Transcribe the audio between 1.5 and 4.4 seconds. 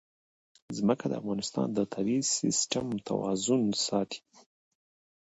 د طبعي سیسټم توازن ساتي.